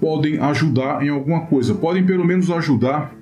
[0.00, 3.12] podem ajudar em alguma coisa, podem pelo menos ajudar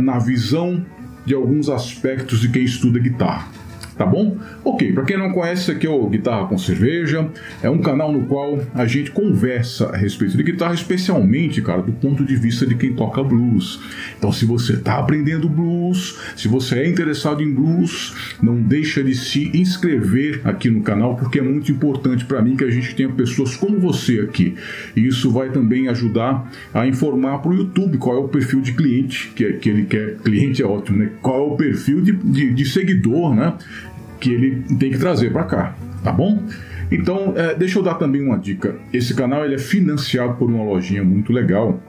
[0.00, 0.84] na visão
[1.24, 3.57] de alguns aspectos de quem estuda guitarra
[3.98, 4.38] tá bom?
[4.64, 7.28] Ok, para quem não conhece, aqui é o Guitarra com Cerveja,
[7.60, 11.92] é um canal no qual a gente conversa a respeito de guitarra, especialmente, cara, do
[11.92, 13.80] ponto de vista de quem toca blues.
[14.16, 19.14] Então, se você está aprendendo blues, se você é interessado em blues, não deixa de
[19.14, 23.08] se inscrever aqui no canal, porque é muito importante para mim que a gente tenha
[23.08, 24.54] pessoas como você aqui.
[24.94, 28.72] E isso vai também ajudar a informar para o YouTube qual é o perfil de
[28.72, 30.16] cliente, que, é, que ele quer.
[30.18, 31.10] Cliente é ótimo, né?
[31.20, 33.54] Qual é o perfil de, de, de seguidor, né?
[34.20, 36.42] Que ele tem que trazer para cá, tá bom?
[36.90, 38.76] Então, é, deixa eu dar também uma dica.
[38.92, 41.80] Esse canal ele é financiado por uma lojinha muito legal.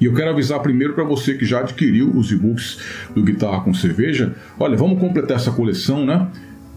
[0.00, 2.80] E eu quero avisar primeiro para você que já adquiriu os e-books
[3.14, 4.34] do Guitarra com Cerveja.
[4.58, 6.28] Olha, vamos completar essa coleção, né?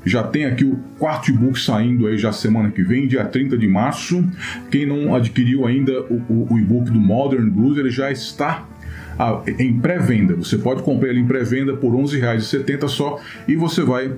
[0.06, 3.68] Já tem aqui o quarto e-book saindo aí já semana que vem, dia 30 de
[3.68, 4.24] março.
[4.72, 8.66] Quem não adquiriu ainda o, o, o e-book do Modern Blues, ele já está
[9.58, 10.36] em pré-venda.
[10.36, 14.14] Você pode comprar ele em pré-venda por R$ 11,70 só e você vai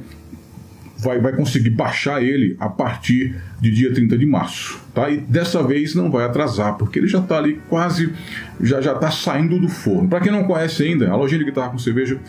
[1.02, 4.80] vai, vai conseguir baixar ele a partir de dia 30 de março.
[4.94, 5.10] Tá?
[5.10, 8.12] E dessa vez não vai atrasar, porque ele já está ali quase,
[8.60, 10.08] já está saindo do forno.
[10.08, 12.20] Para quem não conhece ainda, a lojinha de guitarra com cerveja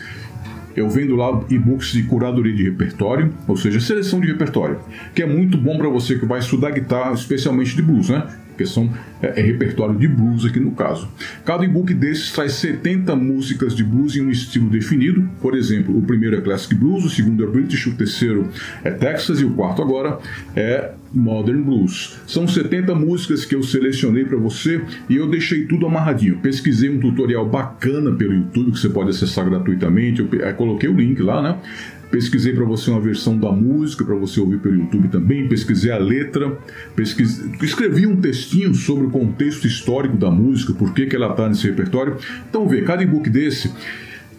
[0.75, 4.79] eu vendo lá e-books de curadoria de repertório, ou seja, seleção de repertório,
[5.13, 8.27] que é muito bom para você que vai estudar guitarra, especialmente de blues, né?
[8.53, 8.89] Porque são
[9.21, 11.09] é, é, repertório de blues aqui no caso.
[11.43, 15.27] Cada e-book desses traz 70 músicas de blues em um estilo definido.
[15.41, 18.47] Por exemplo, o primeiro é Classic Blues, o segundo é British, o terceiro
[18.83, 20.19] é Texas e o quarto agora
[20.55, 22.17] é Modern Blues.
[22.25, 26.37] São 70 músicas que eu selecionei para você e eu deixei tudo amarradinho.
[26.37, 30.21] Pesquisei um tutorial bacana pelo YouTube que você pode acessar gratuitamente.
[30.21, 31.57] Eu é, coloquei o link lá, né?
[32.13, 35.47] Pesquisei para você uma versão da música para você ouvir pelo YouTube também.
[35.47, 36.55] Pesquisei a letra,
[36.95, 41.49] pesquisei, escrevi um textinho sobre o contexto histórico da música, por que, que ela está
[41.49, 42.15] nesse repertório.
[42.47, 43.73] Então, vê, cada e-book desse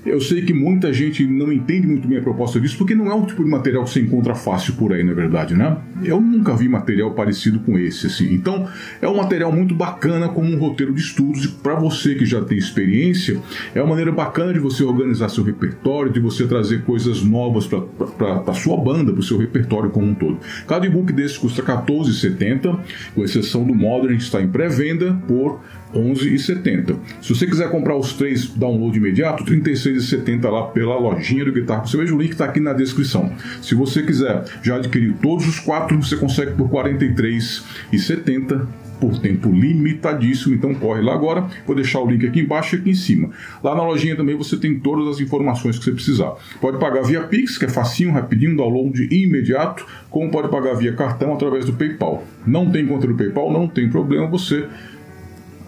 [0.04, 3.14] eu sei que muita gente não entende muito bem a proposta disso, porque não é
[3.14, 5.76] um tipo de material que você encontra fácil por aí, na verdade, né?
[6.02, 8.32] Eu nunca vi material parecido com esse, assim.
[8.34, 8.68] Então,
[9.00, 12.42] é um material muito bacana como um roteiro de estudos, e para você que já
[12.42, 13.40] tem experiência,
[13.74, 18.42] é uma maneira bacana de você organizar seu repertório, de você trazer coisas novas para
[18.46, 20.38] a sua banda, para o seu repertório como um todo.
[20.66, 22.78] Cada e-book desse custa R$14,70,
[23.14, 25.60] com exceção do Modern, que está em pré-venda por
[25.94, 26.96] 11,70.
[27.22, 31.86] Se você quiser comprar os três download imediato, 36,70 lá pela lojinha do Guitar.
[31.86, 33.32] Você veja o link está aqui na descrição.
[33.62, 38.66] Se você quiser já adquirir todos os quatro, você consegue por 43,70
[39.00, 41.46] por tempo limitadíssimo, então corre lá agora.
[41.66, 43.30] Vou deixar o link aqui embaixo e aqui em cima.
[43.62, 46.32] Lá na lojinha também você tem todas as informações que você precisar.
[46.60, 51.34] Pode pagar via Pix, que é facinho, rapidinho, download imediato, como pode pagar via cartão
[51.34, 52.24] através do PayPal.
[52.46, 54.66] Não tem conta do PayPal, não tem problema, você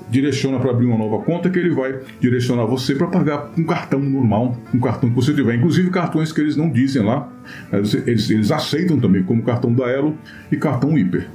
[0.09, 4.01] direciona para abrir uma nova conta que ele vai direcionar você para pagar um cartão
[4.01, 7.29] normal, um cartão que você tiver, inclusive cartões que eles não dizem lá,
[7.73, 10.17] eles, eles aceitam também como cartão da Elo
[10.51, 11.29] e cartão Hiper.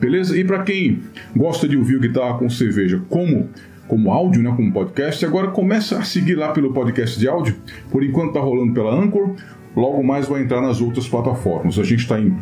[0.00, 0.38] Beleza?
[0.38, 1.00] E para quem
[1.34, 3.48] gosta de ouvir guitarra com cerveja como
[3.88, 7.56] como áudio, né, como podcast, agora começa a seguir lá pelo podcast de áudio.
[7.90, 9.34] Por enquanto está rolando pela Anchor,
[9.74, 11.78] logo mais vai entrar nas outras plataformas.
[11.78, 12.36] A gente está em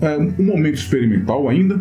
[0.00, 1.80] é, um momento experimental ainda,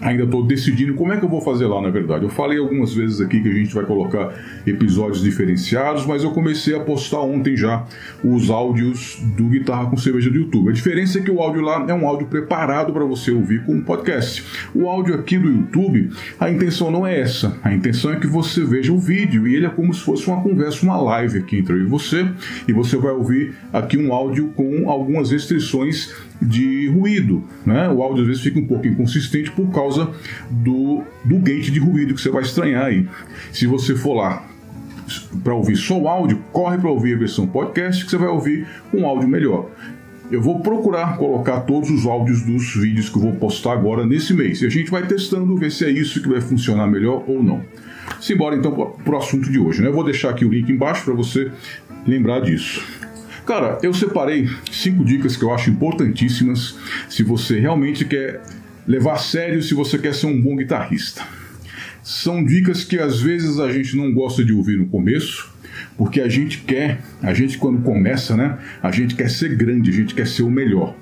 [0.00, 2.24] Ainda estou decidindo como é que eu vou fazer lá, na verdade.
[2.24, 4.32] Eu falei algumas vezes aqui que a gente vai colocar
[4.66, 7.84] episódios diferenciados, mas eu comecei a postar ontem já
[8.24, 10.70] os áudios do Guitarra com Cerveja do YouTube.
[10.70, 13.74] A diferença é que o áudio lá é um áudio preparado para você ouvir com
[13.74, 14.44] um podcast.
[14.74, 17.58] O áudio aqui do YouTube, a intenção não é essa.
[17.62, 20.42] A intenção é que você veja o vídeo e ele é como se fosse uma
[20.42, 22.26] conversa, uma live aqui entre eu e você.
[22.66, 27.44] E você vai ouvir aqui um áudio com algumas restrições de ruído.
[27.64, 27.88] Né?
[27.88, 30.10] O áudio às vezes fica um pouco inconsistente por causa
[30.50, 33.06] do, do gate de ruído que você vai estranhar aí.
[33.52, 34.46] Se você for lá
[35.42, 38.66] para ouvir só o áudio, corre para ouvir a versão podcast que você vai ouvir
[38.94, 39.68] um áudio melhor.
[40.30, 44.32] Eu vou procurar colocar todos os áudios dos vídeos que eu vou postar agora nesse
[44.32, 44.62] mês.
[44.62, 47.62] E a gente vai testando, ver se é isso que vai funcionar melhor ou não.
[48.20, 49.82] Simbora então para o assunto de hoje.
[49.82, 49.88] Né?
[49.88, 51.50] Eu vou deixar aqui o link embaixo para você
[52.06, 52.80] lembrar disso.
[53.46, 56.76] Cara, eu separei cinco dicas que eu acho importantíssimas
[57.08, 58.40] se você realmente quer
[58.86, 61.22] levar a sério, se você quer ser um bom guitarrista.
[62.02, 65.52] São dicas que às vezes a gente não gosta de ouvir no começo,
[65.96, 69.92] porque a gente quer, a gente quando começa, né, a gente quer ser grande, a
[69.92, 70.96] gente quer ser o melhor.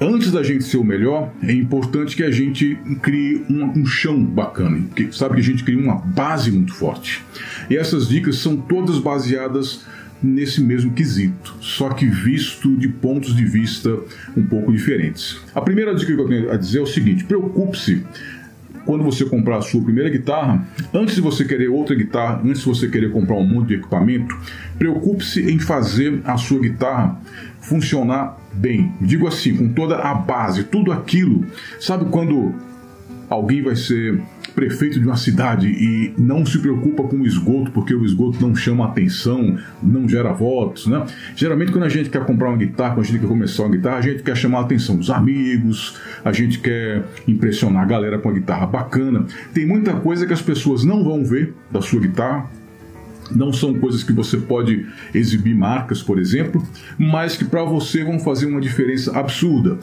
[0.00, 4.20] Antes da gente ser o melhor, é importante que a gente crie um, um chão
[4.24, 7.22] bacana, que sabe que a gente crie uma base muito forte.
[7.70, 9.84] E essas dicas são todas baseadas
[10.22, 13.98] nesse mesmo quesito, só que visto de pontos de vista
[14.36, 15.40] um pouco diferentes.
[15.54, 18.02] A primeira dica que eu tenho a dizer é o seguinte: preocupe-se
[18.84, 22.66] quando você comprar a sua primeira guitarra, antes de você querer outra guitarra, antes de
[22.66, 24.36] você querer comprar um monte de equipamento,
[24.78, 27.20] preocupe-se em fazer a sua guitarra
[27.60, 28.92] funcionar bem.
[29.00, 31.44] Digo assim, com toda a base, tudo aquilo.
[31.80, 32.52] Sabe quando
[33.28, 34.20] alguém vai ser
[34.54, 38.54] prefeito de uma cidade e não se preocupa com o esgoto, porque o esgoto não
[38.54, 41.04] chama atenção, não gera votos, né?
[41.34, 43.98] Geralmente, quando a gente quer comprar uma guitarra, quando a gente quer começar uma guitarra,
[43.98, 48.28] a gente quer chamar a atenção dos amigos, a gente quer impressionar a galera com
[48.28, 49.26] a guitarra bacana.
[49.52, 52.50] Tem muita coisa que as pessoas não vão ver da sua guitarra,
[53.30, 56.62] não são coisas que você pode exibir marcas, por exemplo,
[56.98, 59.78] mas que para você vão fazer uma diferença absurda.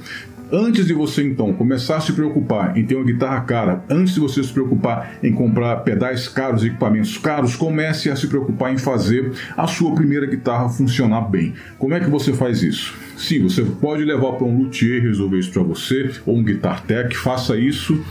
[0.51, 4.19] Antes de você então começar a se preocupar em ter uma guitarra cara, antes de
[4.19, 9.31] você se preocupar em comprar pedais caros, equipamentos caros, comece a se preocupar em fazer
[9.55, 11.53] a sua primeira guitarra funcionar bem.
[11.77, 12.97] Como é que você faz isso?
[13.15, 17.15] Sim, você pode levar para um luthier resolver isso para você, ou um guitar tech,
[17.15, 18.03] faça isso,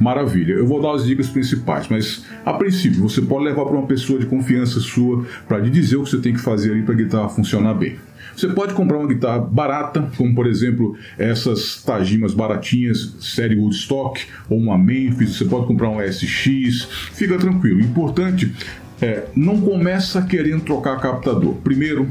[0.00, 0.54] maravilha.
[0.54, 4.18] Eu vou dar as dicas principais, mas a princípio você pode levar para uma pessoa
[4.18, 6.96] de confiança sua para lhe dizer o que você tem que fazer aí para a
[6.96, 7.96] guitarra funcionar bem.
[8.36, 14.58] Você pode comprar uma guitarra barata, como por exemplo essas Tajimas baratinhas, série Woodstock, ou
[14.58, 17.78] uma Memphis, você pode comprar um SX, fica tranquilo.
[17.78, 18.52] O importante
[19.00, 21.54] é, não começa querendo trocar captador.
[21.56, 22.08] Primeiro,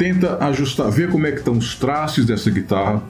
[0.00, 3.02] tenta ajustar, ver como é que estão os traços dessa guitarra,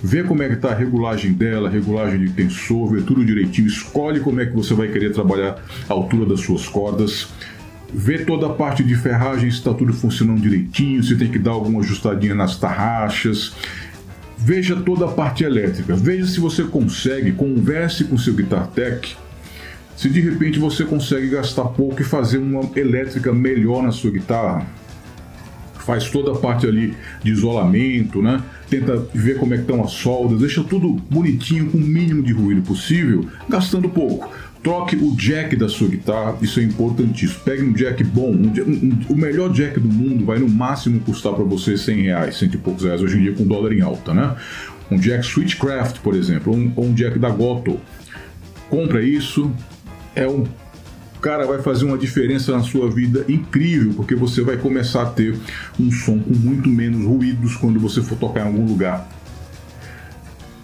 [0.00, 4.20] ver como é que está a regulagem dela, regulagem de tensor, ver tudo direitinho, escolhe
[4.20, 7.28] como é que você vai querer trabalhar a altura das suas cordas
[7.92, 11.52] ver toda a parte de ferragem se está tudo funcionando direitinho, se tem que dar
[11.52, 13.54] alguma ajustadinha nas tarraxas.
[14.36, 19.16] Veja toda a parte elétrica, veja se você consegue, converse com seu Guitar Tech,
[19.96, 24.64] se de repente você consegue gastar pouco e fazer uma elétrica melhor na sua guitarra.
[25.74, 26.94] Faz toda a parte ali
[27.24, 28.40] de isolamento, né?
[28.70, 32.32] Tenta ver como é que estão as soldas, deixa tudo bonitinho, com o mínimo de
[32.32, 34.30] ruído possível, gastando pouco.
[34.62, 37.40] Troque o jack da sua guitarra, isso é importantíssimo.
[37.44, 41.32] Pegue um jack bom, um, um, o melhor jack do mundo vai no máximo custar
[41.32, 44.12] para você 100 reais, cento e poucos reais, hoje em dia com dólar em alta,
[44.12, 44.36] né?
[44.90, 47.78] Um jack Switchcraft, por exemplo, um, ou um jack da Goto.
[48.68, 49.50] Compra isso,
[50.14, 50.44] é um
[51.20, 55.36] cara vai fazer uma diferença na sua vida incrível, porque você vai começar a ter
[55.78, 59.08] um som com muito menos ruídos quando você for tocar em algum lugar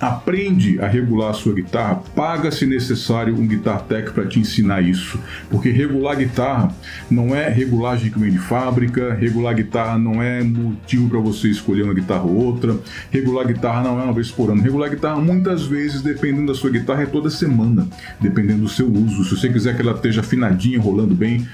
[0.00, 4.82] aprende a regular a sua guitarra, paga se necessário um guitar tech para te ensinar
[4.82, 5.18] isso,
[5.50, 6.74] porque regular guitarra
[7.10, 11.82] não é regulagem que vem de fábrica, regular guitarra não é motivo para você escolher
[11.82, 12.76] uma guitarra ou outra,
[13.10, 16.70] regular guitarra não é uma vez por ano, regular guitarra muitas vezes, dependendo da sua
[16.70, 17.86] guitarra, é toda semana,
[18.20, 19.24] dependendo do seu uso.
[19.24, 21.46] Se você quiser que ela esteja afinadinha, rolando bem,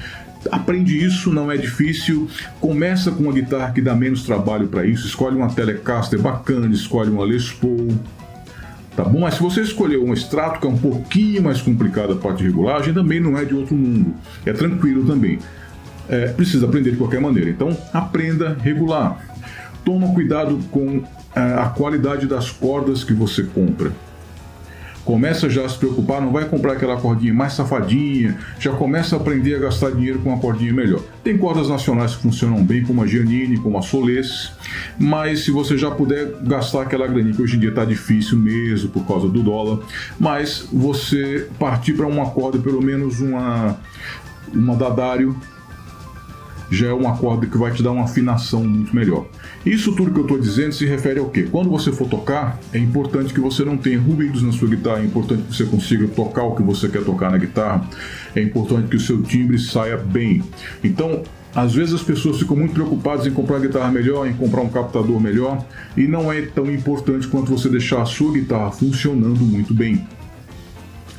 [0.51, 2.29] Aprende isso, não é difícil.
[2.61, 5.07] Começa com uma guitarra que dá menos trabalho para isso.
[5.07, 7.89] Escolhe uma Telecaster bacana, escolhe uma Les Paul,
[8.97, 9.21] Tá bom?
[9.21, 12.45] Mas se você escolher um extrato que é um pouquinho mais complicado a parte de
[12.45, 14.15] regulagem, também não é de outro mundo.
[14.45, 15.39] É tranquilo também.
[16.09, 17.49] É, precisa aprender de qualquer maneira.
[17.49, 19.25] Então, aprenda a regular.
[19.85, 21.05] Toma cuidado com
[21.35, 23.93] é, a qualidade das cordas que você compra.
[25.04, 29.19] Começa já a se preocupar, não vai comprar aquela cordinha mais safadinha, já começa a
[29.19, 31.00] aprender a gastar dinheiro com uma cordinha melhor.
[31.25, 34.52] Tem cordas nacionais que funcionam bem, como a Giannini, como a Soles,
[34.99, 38.90] mas se você já puder gastar aquela graninha, que hoje em dia está difícil mesmo
[38.90, 39.80] por causa do dólar,
[40.19, 43.78] mas você partir para uma corda, pelo menos uma,
[44.52, 45.37] uma Dadário,
[46.71, 49.27] já é uma corda que vai te dar uma afinação muito melhor.
[49.67, 51.49] Isso tudo que eu estou dizendo se refere ao quê?
[51.50, 55.05] Quando você for tocar, é importante que você não tenha ruídos na sua guitarra, é
[55.05, 57.85] importante que você consiga tocar o que você quer tocar na guitarra,
[58.35, 60.43] é importante que o seu timbre saia bem.
[60.85, 61.25] Então,
[61.55, 65.21] às vezes as pessoas ficam muito preocupadas em comprar guitarra melhor, em comprar um captador
[65.21, 65.65] melhor,
[65.97, 70.07] e não é tão importante quanto você deixar a sua guitarra funcionando muito bem.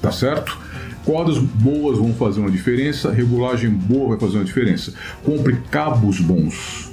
[0.01, 0.57] Tá certo?
[1.05, 4.93] Cordas boas vão fazer uma diferença, regulagem boa vai fazer uma diferença.
[5.23, 6.91] Compre cabos bons.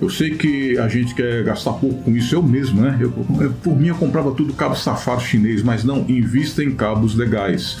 [0.00, 2.96] Eu sei que a gente quer gastar pouco com isso, eu mesmo, né?
[2.98, 3.10] Eu,
[3.62, 7.78] por mim eu comprava tudo cabo safado chinês, mas não, invista em cabos legais.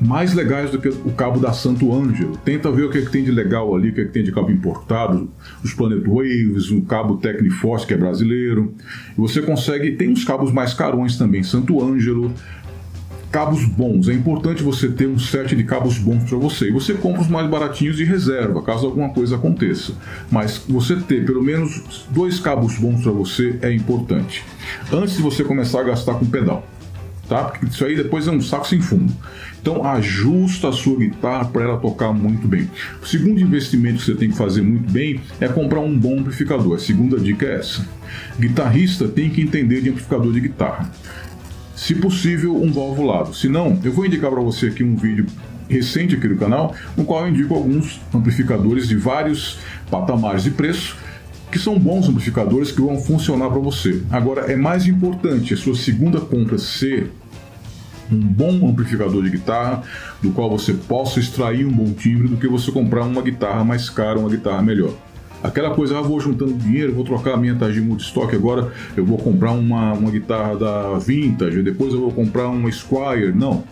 [0.00, 2.36] Mais legais do que o cabo da Santo Ângelo.
[2.38, 4.22] Tenta ver o que, é que tem de legal ali, o que, é que tem
[4.22, 5.28] de cabo importado,
[5.62, 8.72] os Planet Waves, o cabo Tecniforce, que é brasileiro.
[9.18, 12.32] E você consegue, tem uns cabos mais carões também, Santo Ângelo,
[13.30, 14.08] cabos bons.
[14.08, 16.68] É importante você ter um set de cabos bons para você.
[16.68, 19.92] E você compra os mais baratinhos de reserva, caso alguma coisa aconteça.
[20.30, 24.44] Mas você ter pelo menos dois cabos bons para você é importante.
[24.92, 26.66] Antes de você começar a gastar com pedal.
[27.28, 27.44] Tá?
[27.44, 29.12] Porque isso aí depois é um saco sem fundo.
[29.62, 32.68] Então ajusta a sua guitarra para ela tocar muito bem.
[33.00, 36.74] O segundo investimento que você tem que fazer muito bem é comprar um bom amplificador.
[36.74, 37.86] A segunda dica é essa.
[38.40, 40.90] Guitarrista tem que entender de amplificador de guitarra
[41.80, 43.34] se possível, um valvulado.
[43.34, 45.24] Se não, eu vou indicar para você aqui um vídeo
[45.66, 49.58] recente aqui do canal, no qual eu indico alguns amplificadores de vários
[49.90, 50.94] patamares de preço,
[51.50, 54.02] que são bons amplificadores que vão funcionar para você.
[54.10, 57.10] Agora, é mais importante a sua segunda compra ser
[58.12, 59.82] um bom amplificador de guitarra,
[60.20, 63.88] do qual você possa extrair um bom timbre, do que você comprar uma guitarra mais
[63.88, 64.92] cara, uma guitarra melhor.
[65.42, 69.16] Aquela coisa, ah, vou juntando dinheiro, vou trocar a minha Tajin Multistock, agora eu vou
[69.16, 73.32] comprar uma, uma guitarra da Vintage, depois eu vou comprar uma Squire.
[73.32, 73.64] Não.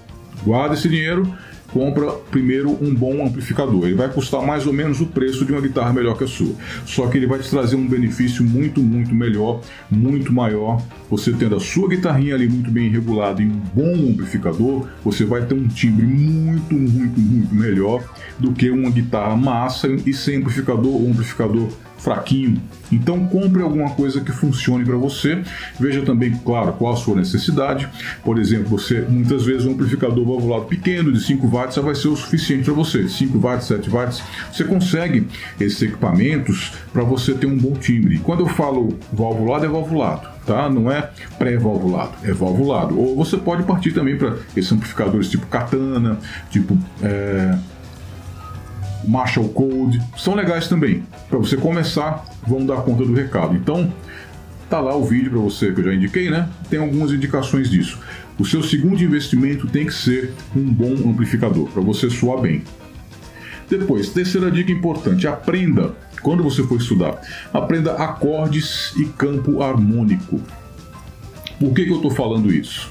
[0.44, 1.30] Guarda esse dinheiro
[1.72, 3.86] compra primeiro um bom amplificador.
[3.86, 6.54] Ele vai custar mais ou menos o preço de uma guitarra melhor que a sua.
[6.84, 9.60] Só que ele vai te trazer um benefício muito, muito melhor,
[9.90, 10.82] muito maior.
[11.10, 15.44] Você tendo a sua guitarrinha ali muito bem regulada e um bom amplificador, você vai
[15.44, 18.02] ter um timbre muito, muito, muito melhor
[18.38, 21.68] do que uma guitarra massa e sem amplificador ou amplificador
[21.98, 22.60] fraquinho.
[22.90, 25.42] Então compre alguma coisa que funcione para você.
[25.78, 27.88] Veja também, claro, qual a sua necessidade.
[28.24, 32.08] Por exemplo, você muitas vezes um amplificador valvulado pequeno de 5 watts já vai ser
[32.08, 33.08] o suficiente para você.
[33.08, 34.22] 5 watts, 7 watts.
[34.52, 35.26] Você consegue
[35.60, 38.18] esses equipamentos para você ter um bom timbre.
[38.18, 40.70] Quando eu falo valvulado é valvulado, tá?
[40.70, 42.98] Não é pré-valvulado, é valvulado.
[42.98, 46.18] Ou você pode partir também para esses amplificadores tipo Katana,
[46.50, 47.58] tipo é
[49.06, 51.02] Marshall Code, são legais também.
[51.28, 53.54] Para você começar, vão dar conta do recado.
[53.54, 53.92] Então,
[54.68, 56.48] tá lá o vídeo para você que eu já indiquei, né?
[56.70, 57.98] Tem algumas indicações disso.
[58.38, 62.62] O seu segundo investimento tem que ser um bom amplificador para você soar bem.
[63.68, 67.20] Depois, terceira dica importante: aprenda quando você for estudar,
[67.52, 70.40] aprenda acordes e campo harmônico.
[71.60, 72.90] Por que, que eu estou falando isso?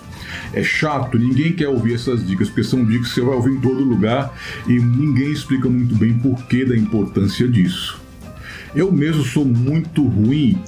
[0.54, 3.62] É chato, ninguém quer ouvir essas dicas, porque são dicas que você vai ouvir em
[3.62, 4.34] todo lugar
[4.68, 8.07] e ninguém explica muito bem por que da importância disso.
[8.76, 10.62] Eu mesmo sou muito ruim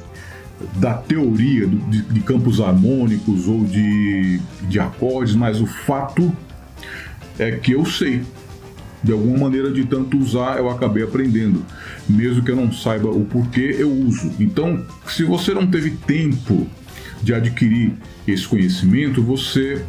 [0.76, 6.32] da teoria de, de, campos harmônicos ou de, de acordes, mas o fato
[7.38, 8.22] é que eu sei.
[9.02, 11.64] De alguma maneira, de tanto usar, eu acabei aprendendo,
[12.08, 14.30] mesmo que eu não saiba o porquê eu uso.
[14.38, 16.68] Então, se você não teve tempo
[17.24, 17.94] de adquirir
[18.28, 19.82] esse conhecimento, você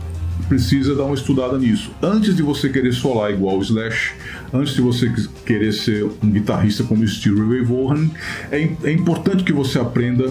[0.49, 1.90] precisa dar uma estudada nisso.
[2.02, 4.14] Antes de você querer solar igual o Slash,
[4.52, 5.12] antes de você
[5.44, 8.11] querer ser um guitarrista como Stevie Ray Vaughan,
[8.50, 10.30] é, é importante que você aprenda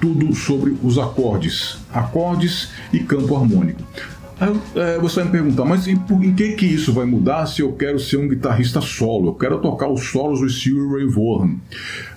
[0.00, 3.82] tudo sobre os acordes, acordes e campo harmônico.
[4.40, 5.98] Aí, é, você vai me perguntar, mas em,
[6.34, 9.28] que que isso vai mudar se eu quero ser um guitarrista solo?
[9.28, 11.56] Eu quero tocar os solos do Stevie Ray Vaughan.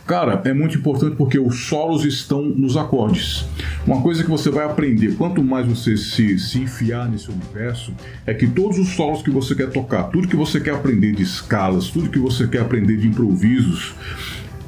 [0.08, 3.46] Cara, é muito importante porque os solos estão nos acordes.
[3.86, 7.94] Uma coisa que você vai aprender, quanto mais você se, se enfiar nesse universo,
[8.26, 11.24] é que todos os solos que você quer tocar, tudo que você quer aprender de
[11.24, 13.94] escalas, tudo que você quer aprender de improvisos,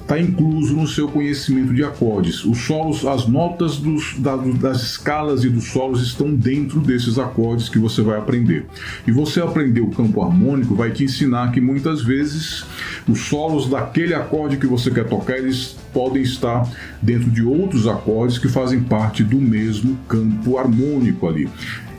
[0.05, 2.45] está incluso no seu conhecimento de acordes.
[2.45, 7.69] Os solos, as notas dos, da, das escalas e dos solos estão dentro desses acordes
[7.69, 8.67] que você vai aprender.
[9.07, 12.63] E você aprender o campo harmônico vai te ensinar que muitas vezes
[13.09, 16.69] os solos daquele acorde que você quer tocar, eles podem estar
[17.01, 21.49] dentro de outros acordes que fazem parte do mesmo campo harmônico ali.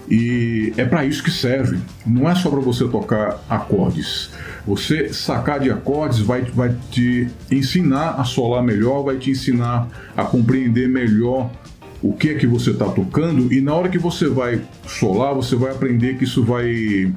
[0.09, 1.79] E é para isso que serve.
[2.07, 4.31] Não é só para você tocar acordes.
[4.67, 10.25] Você sacar de acordes vai, vai te ensinar a solar melhor, vai te ensinar a
[10.25, 11.51] compreender melhor
[12.03, 15.57] o que é que você está tocando e na hora que você vai solar, você
[15.57, 17.13] vai aprender que isso vai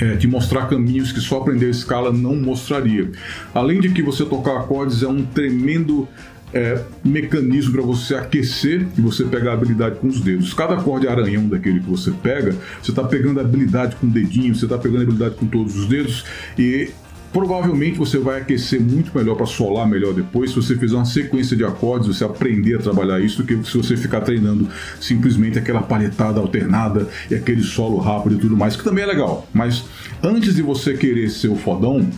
[0.00, 3.10] é, te mostrar caminhos que só aprender a escala não mostraria.
[3.54, 6.08] Além de que você tocar acordes é um tremendo
[6.52, 10.54] é, mecanismo para você aquecer e você pegar a habilidade com os dedos.
[10.54, 14.54] Cada acorde aranhão daquele que você pega, você está pegando a habilidade com o dedinho,
[14.54, 16.24] você está pegando a habilidade com todos os dedos
[16.58, 16.90] e
[17.32, 21.54] provavelmente você vai aquecer muito melhor para solar melhor depois se você fizer uma sequência
[21.54, 25.82] de acordes, você aprender a trabalhar isso, do que se você ficar treinando simplesmente aquela
[25.82, 29.46] palhetada alternada e aquele solo rápido e tudo mais, que também é legal.
[29.52, 29.84] Mas
[30.22, 32.08] antes de você querer ser o fodão,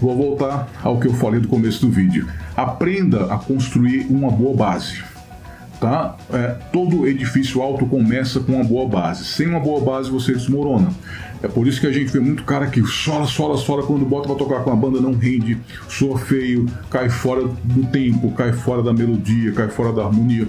[0.00, 2.26] vou voltar ao que eu falei do começo do vídeo.
[2.56, 5.02] Aprenda a construir uma boa base.
[5.80, 6.16] Tá?
[6.30, 9.24] É, todo edifício alto começa com uma boa base.
[9.24, 10.90] Sem uma boa base você desmorona.
[11.42, 14.28] É por isso que a gente vê muito cara que sola, sola, sola, quando bota
[14.28, 15.56] pra tocar com a banda não rende,
[15.88, 20.46] soa feio, cai fora do tempo, cai fora da melodia, cai fora da harmonia.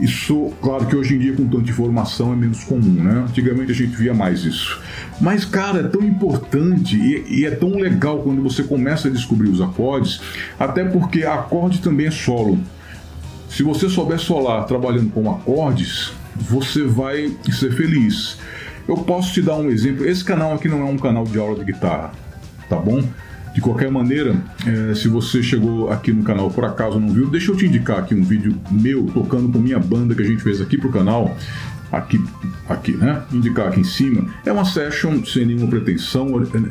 [0.00, 3.24] Isso, claro que hoje em dia com tanta informação é menos comum, né?
[3.28, 4.80] Antigamente a gente via mais isso.
[5.20, 9.48] Mas, cara, é tão importante e, e, é tão legal quando você começa a descobrir
[9.48, 10.20] os acordes,
[10.58, 12.58] até porque acorde também é solo.
[13.48, 18.36] Se você souber solar trabalhando com acordes, você vai ser feliz.
[18.88, 20.04] Eu posso te dar um exemplo.
[20.04, 22.10] Esse canal aqui não é um canal de aula de guitarra,
[22.68, 23.00] tá bom?
[23.54, 24.34] De qualquer maneira,
[24.66, 28.00] é, se você chegou aqui no canal por acaso não viu, deixa eu te indicar
[28.00, 31.36] aqui um vídeo meu tocando com minha banda que a gente fez aqui pro canal.
[31.92, 32.20] Aqui,
[32.68, 33.22] aqui, né?
[33.32, 34.26] Indicar aqui em cima.
[34.44, 36.26] É uma session sem nenhuma pretensão,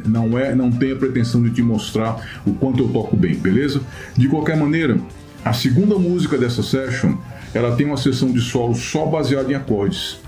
[0.05, 3.79] não é, não tem a pretensão de te mostrar o quanto eu toco bem, beleza?
[4.17, 4.99] De qualquer maneira,
[5.45, 7.15] a segunda música dessa session,
[7.53, 10.19] ela tem uma sessão de solo só baseada em acordes.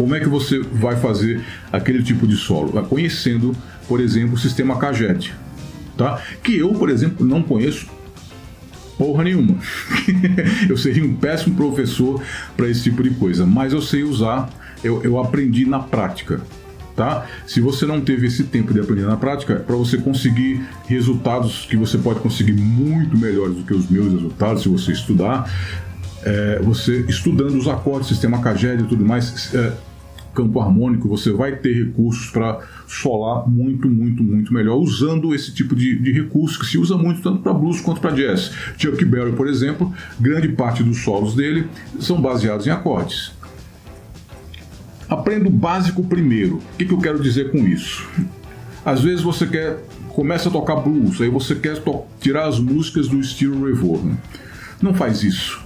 [0.00, 2.72] Como é que você vai fazer aquele tipo de solo?
[2.84, 3.54] Conhecendo,
[3.86, 5.34] por exemplo, o sistema Kaged,
[5.94, 6.18] tá?
[6.42, 7.86] Que eu, por exemplo, não conheço
[8.96, 9.58] porra nenhuma.
[10.70, 12.18] eu seria um péssimo professor
[12.56, 14.48] para esse tipo de coisa, mas eu sei usar,
[14.82, 16.40] eu, eu aprendi na prática.
[16.96, 17.26] Tá?
[17.46, 21.76] Se você não teve esse tempo de aprender na prática, para você conseguir resultados que
[21.76, 25.52] você pode conseguir muito melhores do que os meus resultados, se você estudar,
[26.22, 29.89] é, você estudando os acordes, sistema Kaged e tudo mais, é,
[30.40, 35.76] campo harmônico, você vai ter recursos para solar muito, muito, muito melhor usando esse tipo
[35.76, 38.50] de, de recurso que se usa muito tanto para blues quanto para jazz.
[38.78, 41.66] Chuck Berry, por exemplo, grande parte dos solos dele
[41.98, 43.32] são baseados em acordes.
[45.08, 46.56] Aprenda o básico primeiro.
[46.56, 48.08] O que, que eu quero dizer com isso?
[48.84, 51.80] Às vezes você quer começa a tocar blues, aí você quer
[52.20, 54.12] tirar as músicas do estilo Revolver.
[54.82, 55.62] Não faz isso.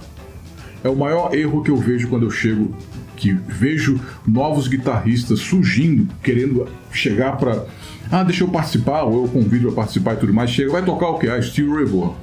[0.83, 2.75] É o maior erro que eu vejo quando eu chego
[3.15, 7.65] que vejo novos guitarristas surgindo, querendo chegar para
[8.11, 11.09] ah, deixa eu participar, ou eu convido a participar e tudo mais, chega, vai tocar
[11.09, 11.27] o que?
[11.27, 12.15] Ah, Steel Revolver.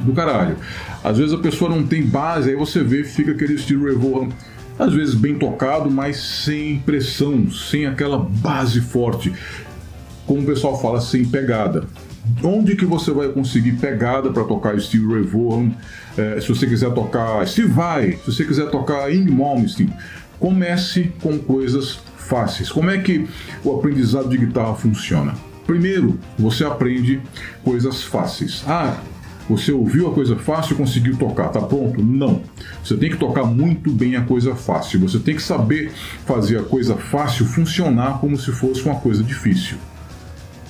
[0.00, 0.56] Do caralho.
[1.04, 4.28] Às vezes a pessoa não tem base, aí você vê, fica aquele Steel Revolver,
[4.78, 9.32] às vezes bem tocado, mas sem pressão, sem aquela base forte.
[10.26, 11.84] Como o pessoal fala, sem pegada.
[12.42, 15.70] Onde que você vai conseguir pegada para tocar Steel Revolver?
[16.16, 19.92] É, se você quiser tocar Steve Vai, se você quiser tocar Ing Malmsteen,
[20.40, 22.72] Comece com coisas fáceis.
[22.72, 23.28] Como é que
[23.62, 25.34] o aprendizado de guitarra funciona?
[25.66, 27.20] Primeiro, você aprende
[27.62, 28.64] coisas fáceis.
[28.66, 28.96] Ah,
[29.48, 32.02] você ouviu a coisa fácil e conseguiu tocar, tá pronto?
[32.02, 32.40] Não.
[32.84, 35.00] Você tem que tocar muito bem a coisa fácil.
[35.00, 35.92] Você tem que saber
[36.24, 39.76] fazer a coisa fácil funcionar como se fosse uma coisa difícil.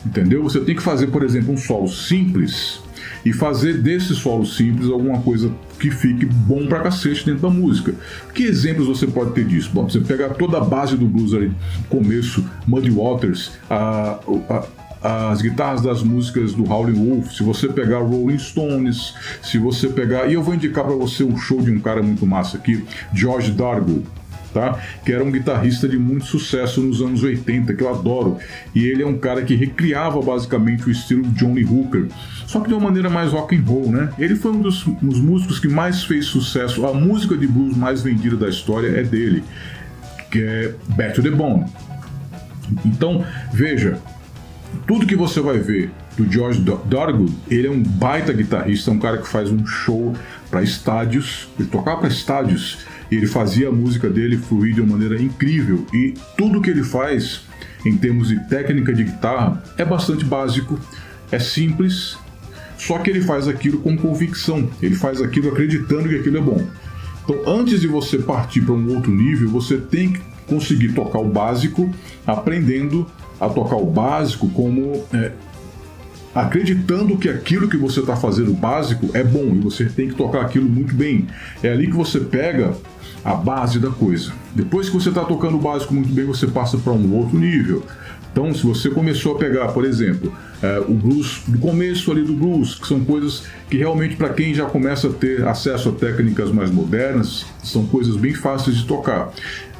[0.04, 0.42] Entendeu?
[0.42, 2.80] Você tem que fazer, por exemplo, um solo simples
[3.24, 7.94] e fazer desse solo simples alguma coisa que fique bom pra cacete dentro da música.
[8.34, 9.70] Que exemplos você pode ter disso?
[9.72, 11.52] Bom, você pegar toda a base do blues ali,
[11.88, 14.18] começo, Muddy Waters, a,
[15.02, 19.88] a, as guitarras das músicas do Howlin' Wolf, se você pegar Rolling Stones, se você
[19.88, 20.28] pegar.
[20.28, 23.52] E eu vou indicar para você um show de um cara muito massa aqui, George
[23.52, 24.02] Dargo
[24.52, 24.78] tá?
[25.04, 28.38] Que era um guitarrista de muito sucesso nos anos 80, que eu adoro.
[28.74, 32.08] E ele é um cara que recriava basicamente o estilo de Johnny Hooker,
[32.46, 34.10] só que de uma maneira mais rock and roll, né?
[34.18, 36.86] Ele foi um dos, dos músicos que mais fez sucesso.
[36.86, 39.42] A música de blues mais vendida da história é dele,
[40.30, 41.66] que é Back to the Bone.
[42.84, 43.98] Então, veja,
[44.86, 49.18] tudo que você vai ver do George Thorogood, ele é um baita guitarrista, um cara
[49.18, 50.14] que faz um show
[50.50, 52.78] para estádios, ele tocava para estádios
[53.10, 55.84] e ele fazia a música dele fluir de uma maneira incrível.
[55.92, 57.42] E tudo que ele faz,
[57.84, 60.78] em termos de técnica de guitarra, é bastante básico,
[61.30, 62.16] é simples,
[62.78, 66.66] só que ele faz aquilo com convicção, ele faz aquilo acreditando que aquilo é bom.
[67.24, 71.28] Então, antes de você partir para um outro nível, você tem que conseguir tocar o
[71.28, 71.92] básico,
[72.26, 73.06] aprendendo
[73.40, 75.32] a tocar o básico como é,
[76.34, 80.42] acreditando que aquilo que você está fazendo básico é bom e você tem que tocar
[80.42, 81.26] aquilo muito bem.
[81.62, 82.74] É ali que você pega
[83.24, 84.32] a base da coisa.
[84.54, 87.84] Depois que você está tocando o básico muito bem, você passa para um outro nível.
[88.32, 92.32] Então, se você começou a pegar, por exemplo, é, o blues, do começo ali do
[92.32, 96.52] blues, que são coisas que realmente para quem já começa a ter acesso a técnicas
[96.52, 99.32] mais modernas, são coisas bem fáceis de tocar.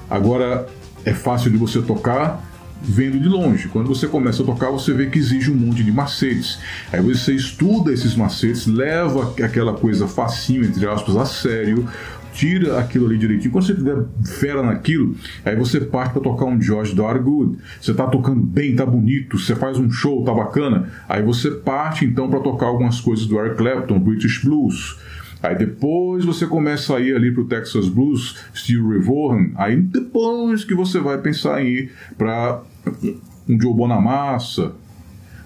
[0.08, 0.66] Agora,
[1.04, 2.50] é fácil de você tocar
[2.82, 3.68] vendo de longe.
[3.68, 6.58] Quando você começa a tocar, você vê que exige um monte de macetes.
[6.92, 11.86] Aí você estuda esses macetes, leva aquela coisa facinho, entre aspas, a sério,
[12.32, 13.52] tira aquilo ali direitinho.
[13.52, 14.04] Quando você tiver
[14.38, 15.14] fera naquilo,
[15.44, 17.58] aí você parte para tocar um George Dargood.
[17.80, 20.90] Você tá tocando bem, tá bonito, você faz um show, tá bacana.
[21.08, 24.98] Aí você parte então para tocar algumas coisas do Eric Clapton, British Blues.
[25.42, 29.52] Aí depois você começa a ir ali pro Texas Blues, Steve Vaughan.
[29.56, 32.60] Aí depois que você vai pensar em ir para
[33.48, 34.72] um Joe Bonamassa,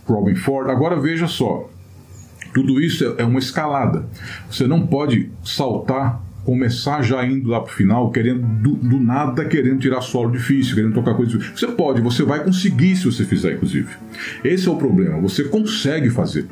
[0.05, 0.69] Robin Ford.
[0.69, 1.71] Agora veja só,
[2.53, 4.07] tudo isso é uma escalada.
[4.51, 9.79] Você não pode saltar começar já indo lá pro final, querendo do, do, nada, querendo
[9.79, 11.57] tirar solo difícil, querendo tocar coisa difícil.
[11.57, 13.89] Você pode, você vai conseguir se você fizer, inclusive.
[14.45, 16.47] Esse é o problema, você consegue fazer.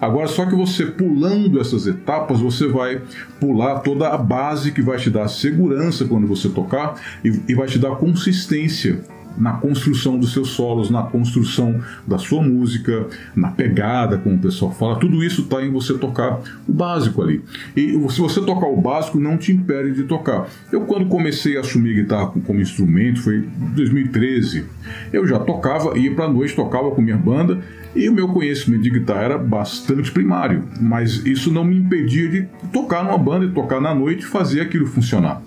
[0.00, 3.00] Agora, só que você pulando essas etapas, você vai
[3.40, 7.66] pular toda a base que vai te dar segurança quando você tocar e, e vai
[7.66, 9.00] te dar consistência
[9.38, 14.72] na construção dos seus solos, na construção da sua música, na pegada, como o pessoal
[14.72, 14.96] fala.
[14.96, 17.42] Tudo isso está em você tocar o básico ali.
[17.76, 20.48] E se você tocar o básico, não te impede de tocar.
[20.72, 24.64] Eu, quando comecei a assumir guitarra como instrumento, foi em 2013.
[25.12, 27.60] Eu já tocava, ia para noite, tocava com minha banda
[27.96, 32.42] e o meu conhecimento de guitarra era bastante primário, mas isso não me impedia de
[32.70, 35.40] tocar numa banda e tocar na noite e fazer aquilo funcionar.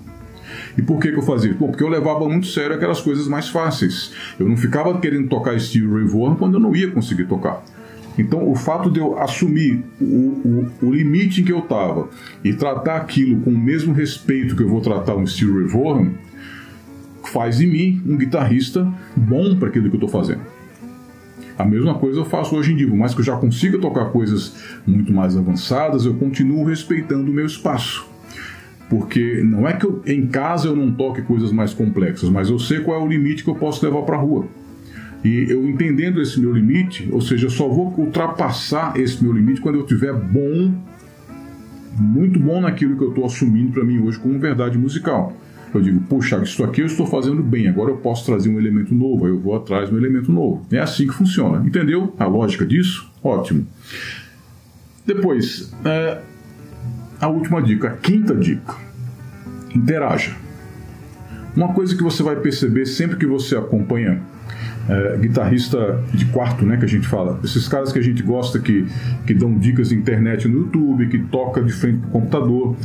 [0.80, 1.54] E por que, que eu fazia?
[1.54, 4.14] Bom, porque eu levava muito sério aquelas coisas mais fáceis.
[4.40, 7.62] Eu não ficava querendo tocar Steve Ray Vaughan quando eu não ia conseguir tocar.
[8.18, 12.08] Então, o fato de eu assumir o, o, o limite em que eu estava
[12.46, 16.12] e tratar aquilo com o mesmo respeito que eu vou tratar um Steve Ray Vaughan
[17.26, 20.44] faz de mim um guitarrista bom para aquilo que eu estou fazendo.
[21.58, 24.56] A mesma coisa eu faço hoje em dia, mais que eu já consiga tocar coisas
[24.88, 28.08] muito mais avançadas, eu continuo respeitando o meu espaço.
[28.90, 32.58] Porque não é que eu, em casa eu não toque coisas mais complexas, mas eu
[32.58, 34.48] sei qual é o limite que eu posso levar para a rua.
[35.24, 39.62] E eu entendendo esse meu limite, ou seja, eu só vou ultrapassar esse meu limite
[39.62, 40.74] quando eu tiver bom,
[41.98, 45.34] muito bom naquilo que eu estou assumindo para mim hoje como verdade musical.
[45.74, 48.96] Eu digo, puxa, isso aqui eu estou fazendo bem, agora eu posso trazer um elemento
[48.96, 50.66] novo, aí eu vou atrás de um elemento novo.
[50.72, 51.66] É assim que funciona.
[51.68, 53.12] Entendeu a lógica disso?
[53.24, 53.68] Ótimo.
[55.06, 56.22] Depois, é,
[57.20, 58.76] a última dica, a quinta dica:
[59.74, 60.36] interaja.
[61.56, 64.22] Uma coisa que você vai perceber sempre que você acompanha
[64.88, 68.60] é, guitarrista de quarto, né, que a gente fala, esses caras que a gente gosta
[68.60, 68.88] que,
[69.26, 72.76] que dão dicas de internet no YouTube, que toca de frente para o computador,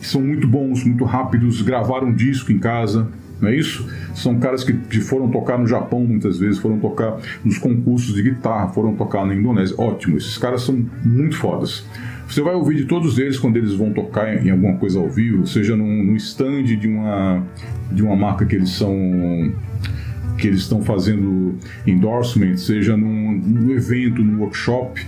[0.00, 3.08] são muito bons, muito rápidos, gravaram um disco em casa,
[3.40, 3.88] não é isso?
[4.14, 8.68] São caras que foram tocar no Japão muitas vezes, foram tocar nos concursos de guitarra,
[8.68, 9.74] foram tocar na Indonésia.
[9.78, 11.84] Ótimo, esses caras são muito fodas.
[12.32, 15.46] Você vai ouvir de todos eles quando eles vão tocar em alguma coisa ao vivo,
[15.46, 17.46] seja num, num stand de uma,
[17.90, 19.52] de uma marca que eles são
[20.38, 25.06] que eles estão fazendo endorsement, seja num, num evento, num workshop.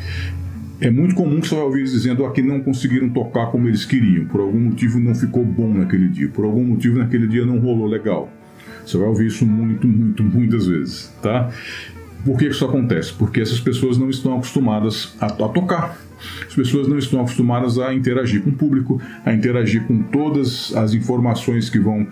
[0.79, 3.87] É muito comum que você vai ouvir eles dizendo aqui não conseguiram tocar como eles
[3.87, 7.59] queriam, por algum motivo não ficou bom naquele dia, por algum motivo naquele dia não
[7.59, 8.31] rolou legal.
[8.85, 11.51] Você vai ouvir isso muito, muito, muitas vezes, tá?
[12.23, 13.15] Por que isso acontece?
[13.15, 15.97] Porque essas pessoas não estão acostumadas a, a tocar.
[16.47, 20.95] As pessoas não estão acostumadas a interagir com o público, a interagir com todas as
[20.95, 22.07] informações que vão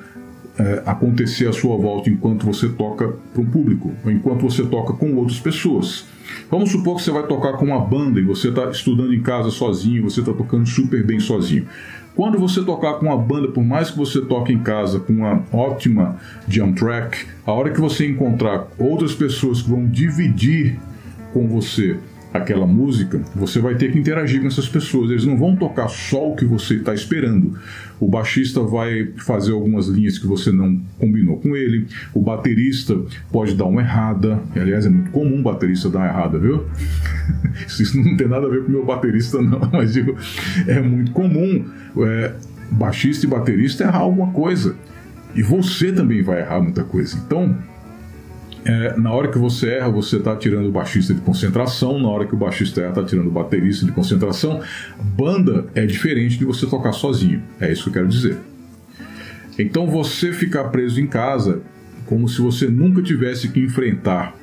[0.59, 4.93] é, acontecer à sua volta enquanto você toca para o público, ou enquanto você toca
[4.93, 6.07] com outras pessoas.
[6.51, 9.51] Vamos supor que você vai tocar com uma banda e você está estudando em casa
[9.51, 11.67] sozinho, você está tocando super bem sozinho.
[12.15, 15.43] Quando você tocar com uma banda, por mais que você toque em casa com uma
[15.51, 20.79] ótima jam track, a hora que você encontrar outras pessoas que vão dividir
[21.33, 21.97] com você
[22.33, 25.11] aquela música, você vai ter que interagir com essas pessoas.
[25.11, 27.59] Eles não vão tocar só o que você está esperando.
[28.01, 31.87] O baixista vai fazer algumas linhas que você não combinou com ele.
[32.15, 32.97] O baterista
[33.31, 34.41] pode dar uma errada.
[34.57, 36.65] Aliás, é muito comum o baterista dar errada, viu?
[37.69, 39.61] Isso não tem nada a ver com o meu baterista, não.
[39.71, 40.17] Mas digo,
[40.67, 41.65] é muito comum
[41.99, 42.35] é,
[42.71, 44.75] baixista e baterista errar alguma coisa.
[45.35, 47.19] E você também vai errar muita coisa.
[47.25, 47.57] Então,
[48.65, 52.27] é, na hora que você erra, você está tirando o baixista de concentração, na hora
[52.27, 54.61] que o baixista erra, está tirando o baterista de concentração.
[55.17, 58.39] Banda é diferente de você tocar sozinho, é isso que eu quero dizer.
[59.59, 61.61] Então você ficar preso em casa
[62.07, 64.35] como se você nunca tivesse que enfrentar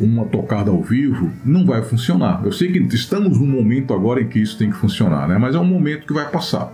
[0.00, 2.42] uma tocada ao vivo, não vai funcionar.
[2.44, 5.38] Eu sei que estamos num momento agora em que isso tem que funcionar, né?
[5.38, 6.72] Mas é um momento que vai passar.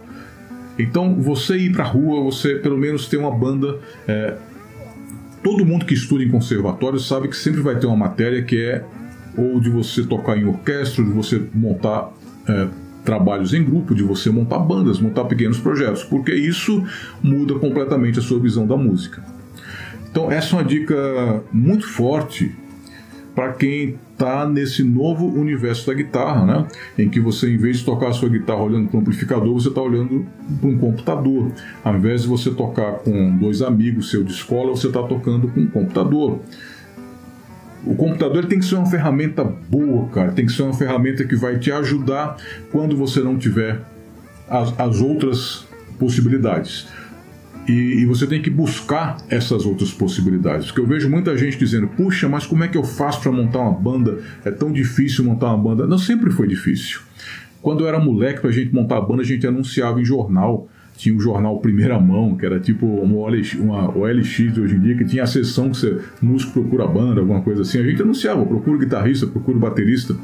[0.79, 3.79] Então, você ir para a rua, você pelo menos ter uma banda.
[4.07, 4.37] É...
[5.45, 8.83] todo mundo que estuda em conservatório sabe que sempre vai ter uma matéria que é
[9.37, 12.11] ou de você tocar em orquestra, de você montar
[12.49, 12.69] é,
[13.05, 16.83] trabalhos em grupo, de você montar bandas, montar pequenos projetos, porque isso
[17.23, 19.23] muda completamente a sua visão da música.
[20.11, 22.55] Então, essa é uma dica muito forte
[23.35, 26.67] para quem está nesse novo universo da guitarra, né?
[26.97, 29.69] Em que você, em vez de tocar a sua guitarra olhando para um amplificador, você
[29.69, 30.25] está olhando
[30.61, 31.51] para um computador.
[31.83, 35.61] Ao invés de você tocar com dois amigos seu de escola, você está tocando com
[35.61, 36.41] um computador.
[37.85, 40.33] O computador tem que ser uma ferramenta boa, cara.
[40.33, 42.37] Tem que ser uma ferramenta que vai te ajudar
[42.71, 43.81] quando você não tiver
[44.49, 45.67] as, as outras
[45.99, 46.87] possibilidades.
[47.67, 50.67] E, e, você tem que buscar essas outras possibilidades.
[50.67, 53.61] Porque eu vejo muita gente dizendo: puxa, mas como é que eu faço para montar
[53.61, 54.19] uma banda?
[54.45, 55.87] É tão difícil montar uma banda.
[55.87, 57.01] Não, sempre foi difícil.
[57.63, 60.69] Quando eu era moleque, para a gente montar a banda, a gente anunciava em jornal.
[60.97, 64.77] Tinha o um jornal Primeira Mão, que era tipo uma OLX, uma OLX de hoje
[64.77, 67.79] em dia, que tinha a sessão que você, músico procura banda, alguma coisa assim.
[67.79, 70.15] A gente anunciava: procura guitarrista, procura baterista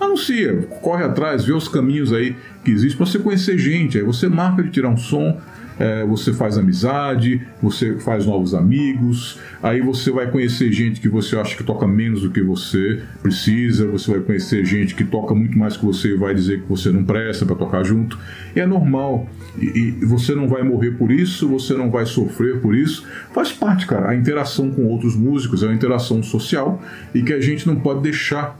[0.00, 3.98] anuncia, corre atrás, vê os caminhos aí que existem para você conhecer gente.
[3.98, 5.38] Aí você marca de tirar um som,
[5.80, 11.36] é, você faz amizade, você faz novos amigos, aí você vai conhecer gente que você
[11.36, 15.58] acha que toca menos do que você precisa, você vai conhecer gente que toca muito
[15.58, 18.18] mais que você e vai dizer que você não presta para tocar junto.
[18.54, 19.26] E é normal.
[19.58, 23.06] E, e você não vai morrer por isso, você não vai sofrer por isso.
[23.32, 24.10] Faz parte, cara.
[24.10, 26.82] A interação com outros músicos é uma interação social
[27.14, 28.54] e que a gente não pode deixar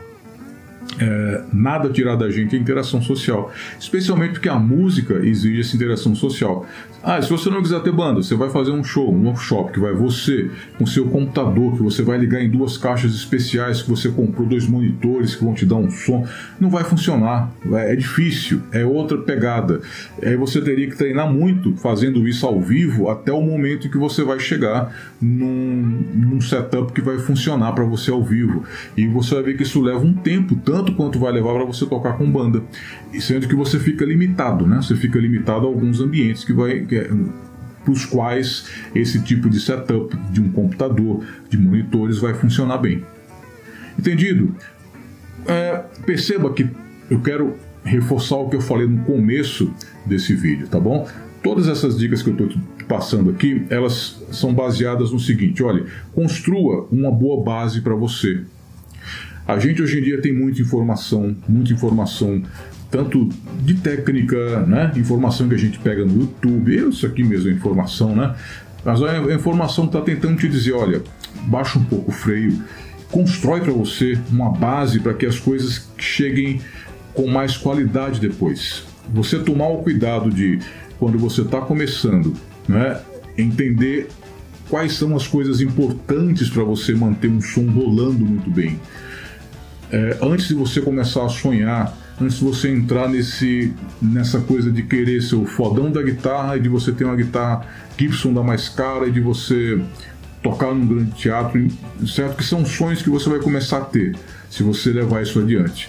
[0.98, 3.52] é, nada tirar da gente a interação social.
[3.78, 6.66] Especialmente porque a música exige essa interação social.
[7.02, 9.80] Ah, se você não quiser ter banda, você vai fazer um show, um workshop, que
[9.80, 14.10] vai você, com seu computador, que você vai ligar em duas caixas especiais, que você
[14.10, 16.26] comprou dois monitores que vão te dar um som.
[16.60, 17.50] Não vai funcionar.
[17.72, 19.80] É difícil, é outra pegada.
[20.22, 23.96] Aí você teria que treinar muito fazendo isso ao vivo até o momento em que
[23.96, 28.64] você vai chegar num, num setup que vai funcionar para você ao vivo.
[28.94, 31.86] E você vai ver que isso leva um tempo, tanto quanto vai levar para você
[31.86, 32.62] tocar com banda.
[33.18, 34.76] Sendo que você fica limitado, né?
[34.76, 37.10] Você fica limitado a alguns ambientes que vai é,
[37.84, 43.04] para os quais esse tipo de setup de um computador, de monitores, vai funcionar bem.
[43.98, 44.54] Entendido?
[45.46, 46.68] É, perceba que
[47.10, 49.72] eu quero reforçar o que eu falei no começo
[50.06, 51.08] desse vídeo, tá bom?
[51.42, 56.86] Todas essas dicas que eu estou passando aqui, elas são baseadas no seguinte: olha, construa
[56.90, 58.42] uma boa base para você.
[59.46, 62.42] A gente hoje em dia tem muita informação, muita informação
[62.90, 63.28] tanto
[63.62, 64.92] de técnica, né?
[64.96, 68.34] Informação que a gente pega no YouTube, isso aqui mesmo é informação, né?
[68.84, 71.02] Mas a informação está tentando te dizer, olha,
[71.46, 72.62] baixa um pouco o freio,
[73.10, 76.60] constrói para você uma base para que as coisas cheguem
[77.14, 78.84] com mais qualidade depois.
[79.12, 80.58] Você tomar o cuidado de,
[80.98, 82.34] quando você está começando,
[82.68, 83.00] né,
[83.36, 84.08] entender
[84.68, 88.78] quais são as coisas importantes para você manter um som rolando muito bem.
[89.92, 94.82] É, antes de você começar a sonhar antes de você entrar nesse, nessa coisa de
[94.82, 98.68] querer ser o fodão da guitarra e de você ter uma guitarra Gibson da mais
[98.68, 99.80] cara e de você
[100.42, 101.66] tocar num grande teatro,
[102.06, 102.36] certo?
[102.36, 104.16] Que são sonhos que você vai começar a ter
[104.50, 105.88] se você levar isso adiante.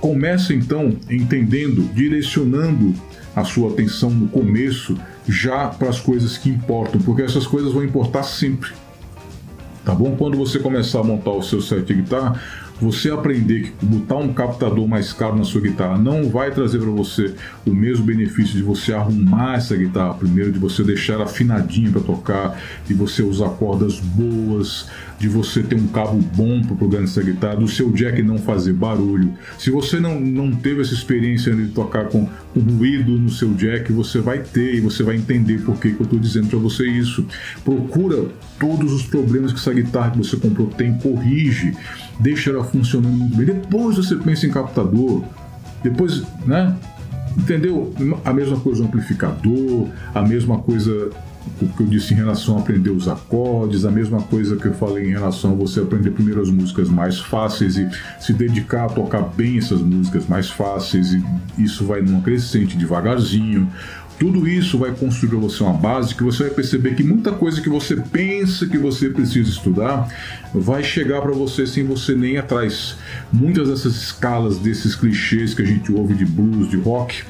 [0.00, 2.94] Começa então entendendo, direcionando
[3.34, 4.96] a sua atenção no começo
[5.28, 8.70] já para as coisas que importam, porque essas coisas vão importar sempre.
[9.84, 10.14] Tá bom?
[10.16, 12.40] Quando você começar a montar o seu set de guitarra,
[12.80, 16.90] você aprender que botar um captador mais caro na sua guitarra não vai trazer para
[16.90, 17.34] você
[17.66, 22.00] o mesmo benefício de você arrumar essa guitarra primeiro, de você deixar ela afinadinha para
[22.00, 24.88] tocar, de você usar cordas boas,
[25.20, 28.72] de você ter um cabo bom para plugar nessa guitarra, do seu jack não fazer
[28.72, 29.34] barulho.
[29.58, 33.92] Se você não, não teve essa experiência de tocar com, com ruído no seu jack,
[33.92, 36.86] você vai ter e você vai entender por que, que eu estou dizendo para você
[36.88, 37.26] isso.
[37.62, 41.74] Procura todos os problemas que essa guitarra que você comprou tem, corrige,
[42.18, 43.46] deixa ela funcionando muito bem.
[43.46, 45.24] Depois você pensa em captador,
[45.82, 46.76] depois, né?
[47.36, 47.94] Entendeu?
[48.24, 51.10] A mesma coisa no amplificador, a mesma coisa
[51.76, 55.08] que eu disse em relação a aprender os acordes, a mesma coisa que eu falei
[55.08, 57.88] em relação a você aprender primeiro as músicas mais fáceis e
[58.20, 61.24] se dedicar a tocar bem essas músicas mais fáceis, e
[61.58, 63.70] isso vai numa crescente devagarzinho.
[64.20, 67.58] Tudo isso vai construir para você uma base que você vai perceber que muita coisa
[67.58, 70.14] que você pensa que você precisa estudar
[70.52, 72.96] vai chegar para você sem você nem atrás.
[73.32, 77.22] Muitas dessas escalas, desses clichês que a gente ouve de blues, de rock,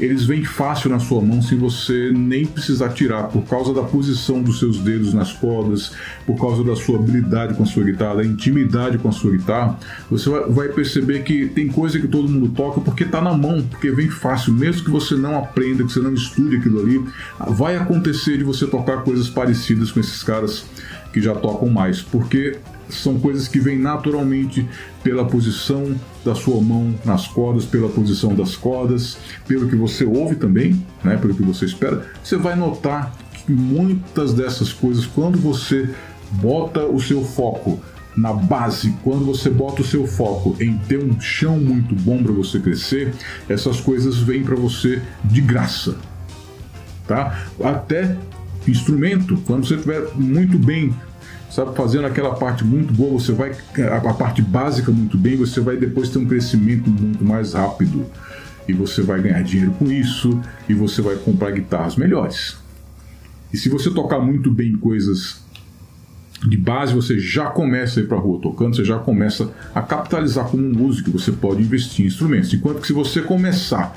[0.00, 4.42] eles vêm fácil na sua mão sem você nem precisar tirar, por causa da posição
[4.42, 5.92] dos seus dedos nas cordas,
[6.26, 9.78] por causa da sua habilidade com a sua guitarra, da intimidade com a sua guitarra.
[10.10, 13.90] Você vai perceber que tem coisa que todo mundo toca porque está na mão, porque
[13.90, 17.04] vem fácil, mesmo que você não aprenda, que você não estude aquilo ali,
[17.50, 20.64] vai acontecer de você tocar coisas parecidas com esses caras
[21.12, 22.56] que já tocam mais, porque
[22.94, 24.66] são coisas que vêm naturalmente
[25.02, 30.36] pela posição da sua mão nas cordas, pela posição das cordas, pelo que você ouve
[30.36, 32.06] também, né, pelo que você espera.
[32.22, 35.88] Você vai notar que muitas dessas coisas, quando você
[36.32, 37.80] bota o seu foco
[38.16, 42.32] na base, quando você bota o seu foco em ter um chão muito bom para
[42.32, 43.14] você crescer,
[43.48, 45.96] essas coisas vêm para você de graça,
[47.06, 47.46] tá?
[47.62, 48.16] Até
[48.66, 50.94] instrumento, quando você estiver muito bem
[51.50, 53.54] sabe, fazendo aquela parte muito boa, você vai
[53.92, 58.06] a parte básica muito bem, você vai depois ter um crescimento muito mais rápido
[58.68, 62.56] e você vai ganhar dinheiro com isso e você vai comprar guitarras melhores.
[63.52, 65.42] E se você tocar muito bem coisas
[66.46, 69.82] de base, você já começa a ir para a rua tocando, você já começa a
[69.82, 72.54] capitalizar como um músico, você pode investir em instrumentos.
[72.54, 73.94] Enquanto que se você começar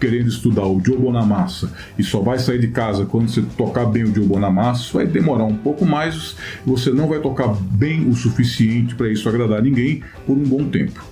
[0.00, 4.04] querendo estudar o Joe Bonamassa e só vai sair de casa quando você tocar bem
[4.04, 8.94] o Joe Bonamassa, vai demorar um pouco mais, você não vai tocar bem o suficiente
[8.94, 11.04] para isso agradar ninguém por um bom tempo.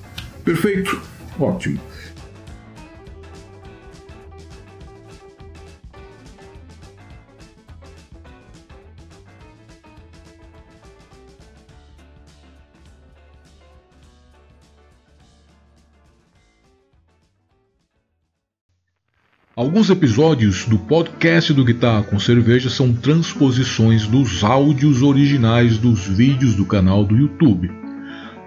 [0.45, 1.01] Perfeito?
[1.38, 1.91] Ótimo.
[19.62, 26.57] Alguns episódios do podcast do Guitarra com Cerveja são transposições dos áudios originais dos vídeos
[26.57, 27.70] do canal do YouTube.